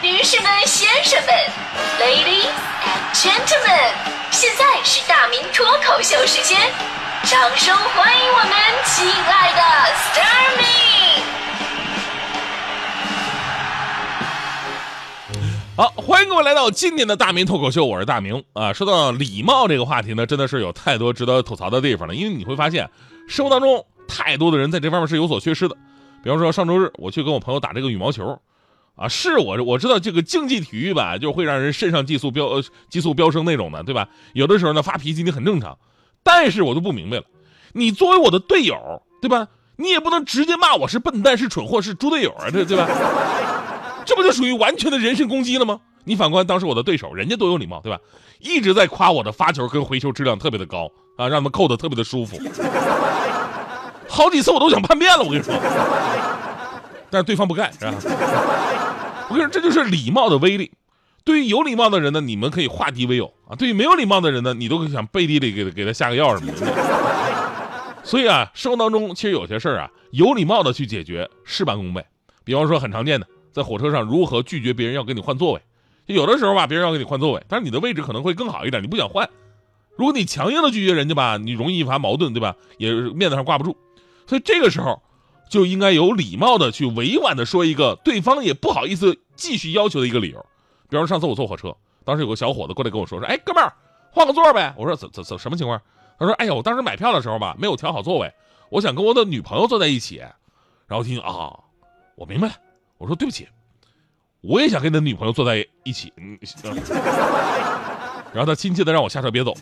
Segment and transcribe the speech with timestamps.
[0.00, 1.34] 女士们、先生们
[1.98, 2.46] ，Ladies
[2.84, 3.92] and Gentlemen，
[4.30, 6.56] 现在是大明脱口秀时间，
[7.24, 8.52] 掌声欢迎我们
[8.84, 9.60] 亲爱的
[9.96, 10.64] s t a r m y
[15.76, 18.72] 好，欢迎各位来到今天的大明脱口秀，我是大明啊。
[18.72, 22.88] 说到礼貌这个话题呢，真的是有太多值得吐槽的地方了，因为你会发现，
[23.26, 25.76] 生活当中太多的人在这方面是有所缺失的。
[26.22, 28.40] 比方说上周日我去跟我朋友打这个羽毛球，
[28.98, 34.08] 啊，是我我知道这个竞技体育吧，就会让人肾上激素飙激素飙升那种的，对吧？
[34.32, 35.78] 有的时候呢发脾气你很正常，
[36.22, 37.24] 但是我就不明白了，
[37.72, 39.46] 你作为我的队友，对吧？
[39.76, 42.88] 你也不能直接骂我是笨蛋、是蠢货、是猪队友啊，这对吧？
[44.04, 45.78] 这不就属于完全的人身攻击了吗？
[46.02, 48.00] 你反观当时我的对手，人家多有礼貌，对吧？
[48.40, 52.36] 一直在夸我的发球跟回球质量特别的高啊，让他们扣的特别的舒服。
[54.08, 55.54] 好几次我都想叛变了，我跟你说，
[57.10, 57.94] 但是对方不干，是吧？
[59.28, 60.72] 我跟你说，这就是礼貌的威力。
[61.24, 66.58] 对于有礼貌的人呢，你们可以化敌为友啊；对于没有礼貌的人呢，你都想背地里给给他下个药什么的。
[68.02, 72.02] 所以啊，生活当中其实有些事儿啊，有礼貌的去解决事半功倍。
[72.44, 75.60] 比方说很常见的，在火车上如何拒绝别人要跟你换座位。
[76.06, 79.28] 有的时候吧，别人要跟你换座位，但是你的位置可能会更好一点，你不想换。
[79.98, 82.56] 如果你强硬的拒绝人家吧，你容易引发矛盾，对吧？
[82.78, 83.76] 也面子上挂不住。
[84.26, 85.02] 所以这个时候，
[85.48, 90.44] 就应该有礼貌的去委婉的说一个对方也不好意思继续要求的一个理由。
[90.88, 93.72] 比方说上次我坐火车，当时有个小伙子过来跟我说说，哎，哥们儿，
[94.10, 94.74] 换个座呗。
[94.76, 95.80] 我说怎怎怎什么情况？
[96.18, 98.32] 他说，哎呀，我当时买票的时候吧，没有调好座位，
[98.70, 100.22] 我想跟我的女朋友坐在一起。
[100.86, 101.58] 然后听啊，
[102.16, 102.54] 我明白了。
[102.96, 103.46] 我说对不起，
[104.40, 106.12] 我也想跟你的女朋友坐在一起。
[106.16, 106.38] 嗯，
[108.32, 109.54] 然后他亲切的让我下车别走。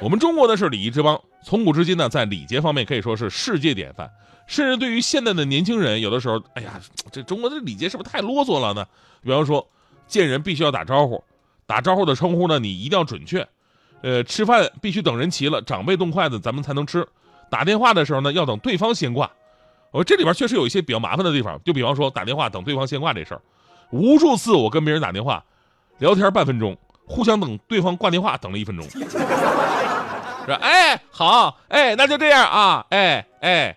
[0.00, 4.10] 我们中国呢是礼仪之邦，从古至今呢，在礼节方面可以说是世界典范。
[4.46, 6.80] 甚至对于现在的年轻人，有的时候，哎呀，
[7.12, 8.84] 这中国的礼节是不是太啰嗦了呢？
[9.22, 9.64] 比方说，
[10.08, 11.22] 见人必须要打招呼，
[11.66, 13.46] 打招呼的称呼呢，你一定要准确。
[14.02, 17.06] 呃，吃饭必须等人齐了，长辈动筷子，咱们才能吃。
[17.48, 19.30] 打电话的时候呢，要等对方先挂。
[19.92, 23.42] 我这里边确实有一些比较麻烦的地方，就比方说打电话等对方先挂这事儿，
[23.90, 25.44] 无数次我跟别人打电话，
[25.98, 28.84] 聊天半分钟，互相等对方挂电话等了一分钟。
[30.50, 33.76] 说哎好哎那就这样啊哎哎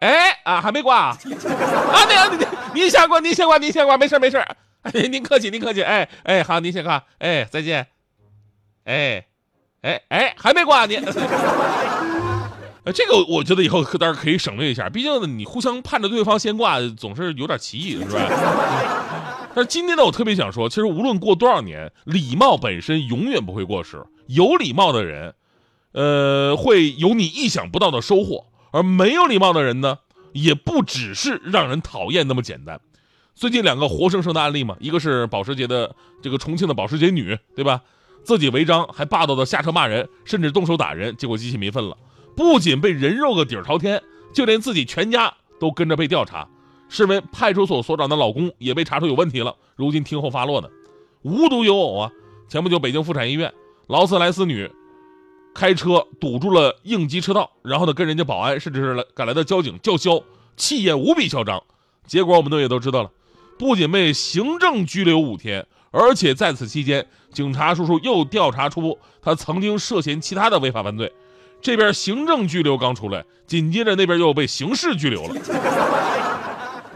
[0.00, 1.18] 哎啊还没挂啊
[2.08, 4.44] 那个你您先挂您先挂您先挂没事没事
[5.10, 7.86] 您客气您客气哎哎好您先挂哎再见
[8.84, 9.24] 哎
[9.82, 11.02] 哎哎还没挂您。
[12.86, 18.20] 呃，这个我觉得以后可当然可以省略一下，毕竟你互相盼着对方先挂，总是有点歧义，是吧？
[19.54, 24.04] 但是今天呢，我特别想说，其实无论过多少年，礼貌本身永远不会过时。
[24.26, 25.34] 有礼貌的人，
[25.92, 29.98] 呃，会有你意想不到的收获；而没有礼貌的人呢，
[30.32, 32.80] 也不只是让人讨厌那么简单。
[33.36, 37.82] 最近两个活生生的案例嘛，一个是保时捷的这个重庆的保时捷女，对吧？
[38.24, 41.96] 自己违章还霸道的下车骂人，甚至动手打人，结果激起民愤了。
[42.34, 46.48] 不仅被人肉个底儿朝天，就连自己全家都跟着被调查。
[46.88, 50.68] 身为派出所所长的老公也被查出有问题了，如今听候发落呢。
[51.22, 52.10] 无独有偶啊，
[52.48, 53.52] 前不久北京妇产医院
[53.86, 54.70] 劳斯莱斯女
[55.54, 60.22] 开车堵住了应急车道，然后呢跟人家保安甚至是来赶来的交警叫嚣，
[60.56, 61.62] 气焰无比嚣张。
[62.06, 63.10] 结果我们都也都知道了，
[63.58, 71.10] 不仅被行政拘留五天，而且在此期间，警察叔叔又调查出他曾经涉嫌其他的违法犯罪。
[71.62, 75.34] 这边行政拘留刚出来，紧接着那边又被刑事拘留了。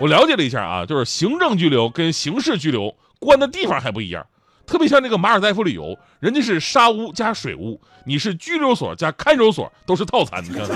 [0.01, 4.25] 我了解了一下啊，就是行政拘留跟刑事拘留关的地方还不一样，
[4.67, 10.43] 特别像这个马尔代夫旅游，人家是沙屋加水屋，你是拘留所加看守所，都是套餐。
[10.45, 10.67] 你看，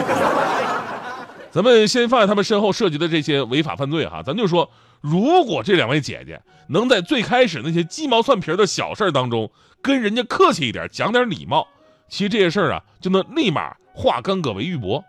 [1.50, 9.50] 咱们先放在他们身后涉及的这些违法犯罪哈，咱就说，如果这两位姐姐能在最开始那些鸡毛蒜皮的小事当中
[9.80, 11.66] 跟人家客气一点，讲点礼貌，
[12.08, 13.74] 其实这些事儿啊就能立马。
[13.94, 15.04] 化干戈为玉帛，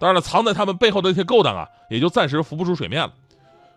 [0.00, 3.12] 当然了，藏在他们背后的那些勾当啊，也就暂时浮不出水面了。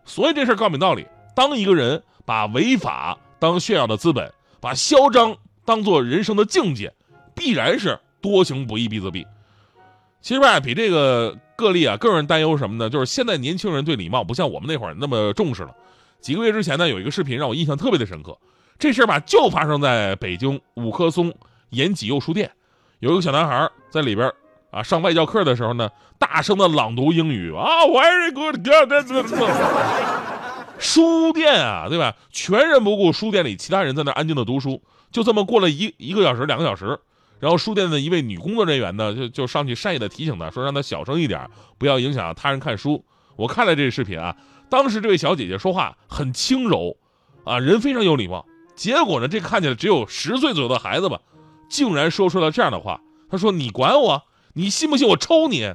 [0.06, 1.06] 所以这事儿告明道理：
[1.36, 4.32] 当一个人把违法当炫耀的资本，
[4.62, 5.36] 把嚣张
[5.66, 6.94] 当做人生的境界，
[7.34, 9.26] 必然是多行不义必自毙。
[10.22, 12.90] 其实吧，比这个个例啊更让人担忧什么呢？
[12.90, 15.76] 就是现在年轻人对礼貌不像我们那会儿那么重视了。
[16.22, 18.38] 几个月之前呢，有一个视频让我印象特别的深刻。
[18.78, 21.34] 这事儿吧，就发生在北京五棵松
[21.70, 22.52] 延吉右书店，
[23.00, 24.32] 有一个小男孩在里边。
[24.76, 25.90] 啊，上外教课的时候呢，
[26.20, 28.60] 大声的朗读英语啊，very good，
[30.78, 32.14] 书店啊，对吧？
[32.30, 34.84] 全然不顾书店里其他人在那安静的读书。
[35.14, 37.00] 就这么过了一一个小时、两个小时，
[37.40, 43.06] 然后书店的一位女工作人员呢，就就上去善意的提醒他，说让他小声一点，不要影响他人看书。
[43.38, 44.36] 我看了这个视频啊，
[44.70, 46.98] 当时这位小姐姐说话很轻柔，
[47.46, 48.46] 啊，人非常有礼貌。
[48.76, 51.22] 结果呢，这看起来只有十岁左右的孩子吧，
[51.70, 53.00] 竟然说出了这样的话。
[53.28, 54.22] 他说：“你管我？
[54.56, 55.72] 你信不信我抽你？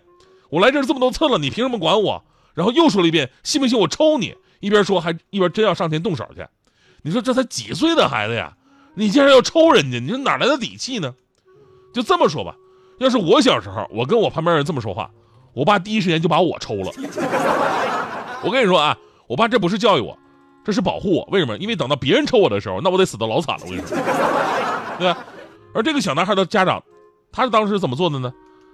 [0.48, 2.24] 我来这儿这么多次了，你凭什么管我？”
[2.54, 6.44] 然后又说了一遍：“信不信我抽你？”一边说还一边真要上前动手去。
[7.02, 8.52] 你说这才几岁的孩子呀？
[8.94, 10.00] 你竟然要抽人家？
[10.00, 11.14] 你说哪来的底气呢？
[11.94, 12.56] 就这么说吧，
[12.98, 15.10] 要是我小时候，我跟我旁边人这么说话，
[15.52, 16.92] 我爸第一时间就把我抽了。
[18.42, 20.18] 我跟你说啊，我爸这不是教育我。
[20.62, 21.56] 这是保护我，为什么？
[21.56, 23.62] 因为等到别人抽我的时候，那我得死的老惨了。
[23.64, 23.96] 我跟你说，
[24.98, 25.24] 对吧？
[25.72, 26.82] 而这个小男孩的家长，
[27.32, 28.30] 他是当时怎么做的呢？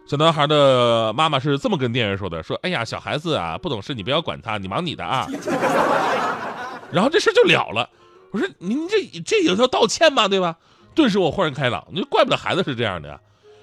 [0.07, 5.27] 小男孩的妈妈是这么跟店员说的：“说，哎呀，小孩子啊，不懂事，你不要管他，你忙你的啊。
[6.93, 7.91] ”然后这事就了了。
[8.31, 10.29] 我说：“您这这有要道歉吗？
[10.29, 10.57] 对吧？”
[10.95, 11.85] 顿时我豁然开朗。
[11.91, 13.21] 你说，怪不得孩子是这样的呀。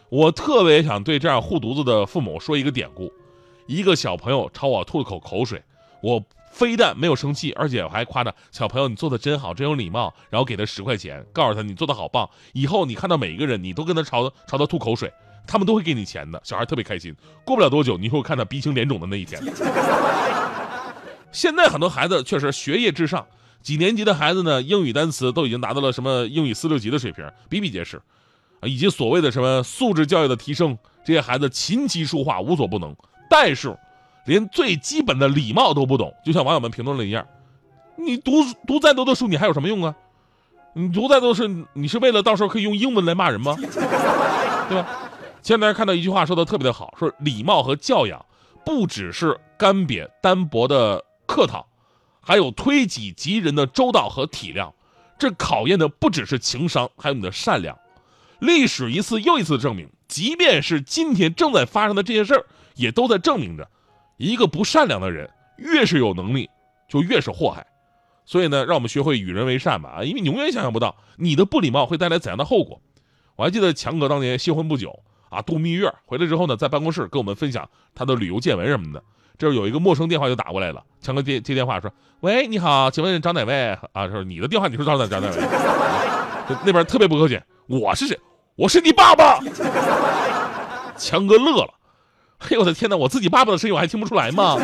[0.10, 3.12] 我特别想对这样护犊子的父母说一个典故：
[3.66, 5.64] 一个小朋友朝我吐了口口水，
[6.02, 6.22] 我。
[6.52, 15.12] 非但没有生气，而且我还夸着小朋友你做的真好，真有礼貌，然后给他十块钱，告诉他你做的好棒，以后你看到每一个人，你都跟他朝朝他吐口水，
[15.46, 16.42] 他们都会给你钱的。
[16.44, 17.16] 小孩特别开心。
[17.46, 19.42] 过不了多久，你会看他鼻青脸肿的那一天。
[21.32, 23.26] 现在很多孩子确实学业至上，
[23.62, 27.98] 几年级的孩子呢，英语单词都已经达到了什么英语四六级的水平，比比皆是，
[28.60, 32.96] 啊，以及所谓的什么素质教育的提升，这些孩子琴棋书画无所不能，
[33.30, 33.76] 但是。
[34.26, 37.28] 连最基本的礼貌都不懂，就像网友们评论了一样，
[37.98, 39.94] 你读读再多的书，你还有什么用啊？
[40.72, 43.54] 你读再多的书，你是为了到时候可以用英文来骂人吗？
[43.60, 44.88] 对吧？
[45.44, 48.26] 前两天看到一句话说的特别的好，说礼貌和教养
[48.64, 51.68] 不只是干瘪单薄的客套，
[52.22, 54.72] 还有推己及人的周到和体谅。
[55.20, 57.78] 这考验的不只是情商，还有你的善良。
[58.40, 63.70] 历史一次又一次证明，即便是今天正在发生的这些事儿，也都在证明着。
[64.16, 66.50] 一个不善良的人，越是有能力，
[66.88, 67.68] 就越是祸害。
[68.26, 70.04] 所以呢，让我们学会与人为善吧啊！
[70.04, 72.82] 因为你永远想象不到你的不礼貌会带来怎样的后果。
[73.36, 75.04] 我还记得强哥当年新婚不久
[75.34, 79.04] 啊，度蜜月回来之后呢，在办公室跟我们分享他的旅游见闻什么的。
[79.38, 81.92] 这有一个陌生电话就打过来了，强哥接接电话说
[82.22, 85.36] ：“喂，你好，请问找哪位啊？”说你的电话你说找哪找哪位？
[86.64, 88.18] 那边特别不客气，我是谁？
[88.56, 89.40] 我是你爸爸。
[90.98, 91.74] 强哥乐了。
[92.40, 92.96] 哎呦我的天哪！
[92.96, 94.58] 我自己爸爸的声音我还听不出来吗？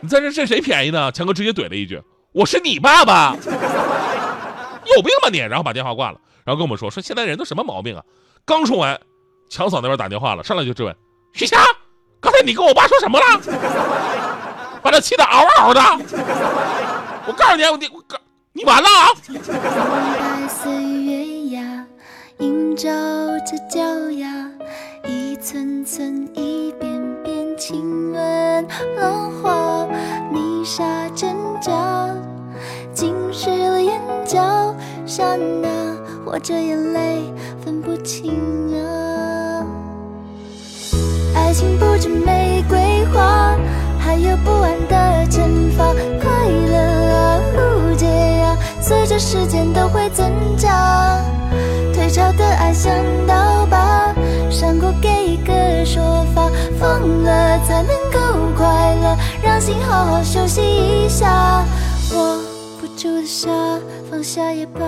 [0.00, 1.10] 你在这占谁便宜呢？
[1.10, 2.00] 强哥直接怼了一句
[2.32, 8.04] ：“我是你爸爸，有病吧你！”然后把电话挂了，然后跟我们说：“说现在人都什么毛病啊？”
[8.44, 9.00] 刚说完，
[9.48, 10.94] 强嫂那边打电话了，上来就质问
[11.32, 11.58] ：“徐霞，
[12.20, 13.24] 刚才你跟我爸说什么了？
[14.82, 15.80] 把他气得嗷嗷的！
[17.26, 18.18] 我告诉你，我你我告
[18.52, 19.08] 你完了啊！”
[25.44, 28.66] 寸寸一遍遍亲吻
[28.96, 29.86] 浪花，
[30.32, 31.70] 泥沙挣扎，
[32.94, 34.74] 浸湿了眼角。
[35.04, 35.68] 刹那，
[36.24, 37.30] 或者眼泪
[37.62, 38.63] 分不清。
[41.54, 43.56] 爱情不止玫瑰花，
[43.96, 45.84] 还有不安的惩罚。
[46.20, 46.76] 快乐
[47.14, 48.08] 啊，误解
[48.42, 51.16] 啊，随着时间都会增加。
[51.94, 52.92] 退潮的爱像
[53.24, 54.12] 刀疤。
[54.50, 58.18] 伤过，给一个说法，疯了才能够
[58.56, 58.66] 快
[58.96, 61.64] 乐，让心好好休息一下。
[62.16, 62.40] 握
[62.80, 63.48] 不住的沙，
[64.10, 64.84] 放下也罢。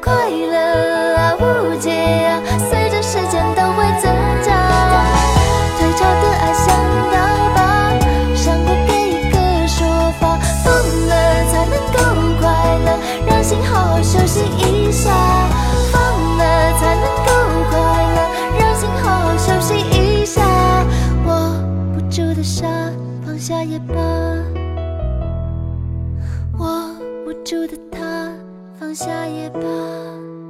[0.00, 1.90] 快乐啊，误解
[2.26, 4.10] 啊，随着时间都会增
[4.42, 4.48] 加。
[5.78, 6.66] 退潮的爱想
[7.12, 7.16] 到
[7.54, 7.58] 吧，
[8.34, 9.36] 想过给一个
[9.66, 9.86] 说
[10.20, 10.72] 法，疯
[11.08, 11.12] 了
[11.50, 11.96] 才能够
[12.40, 12.42] 快
[12.84, 12.88] 乐，
[13.26, 15.10] 让心好好休息一下。
[15.92, 16.00] 放
[16.38, 16.42] 了
[16.78, 17.30] 才能够
[17.70, 17.78] 快
[18.14, 18.18] 乐，
[18.58, 20.40] 让心好好休息一下。
[21.26, 21.30] 握
[21.94, 22.66] 不住的沙，
[23.24, 23.94] 放下也罢。
[26.58, 26.66] 握
[27.24, 27.76] 不住的，
[28.92, 30.41] 放下也罢。